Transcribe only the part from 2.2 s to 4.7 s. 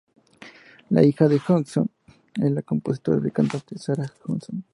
es la compositora y cantante Sarah Hudson.